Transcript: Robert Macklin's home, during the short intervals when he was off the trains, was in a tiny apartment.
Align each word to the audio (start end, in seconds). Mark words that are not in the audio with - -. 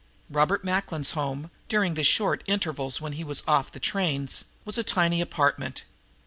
Robert 0.31 0.63
Macklin's 0.63 1.11
home, 1.11 1.51
during 1.69 1.93
the 1.93 2.03
short 2.03 2.43
intervals 2.47 2.99
when 2.99 3.13
he 3.13 3.23
was 3.23 3.43
off 3.47 3.71
the 3.71 3.79
trains, 3.79 4.45
was 4.65 4.79
in 4.79 4.81
a 4.81 4.83
tiny 4.83 5.21
apartment. 5.21 5.83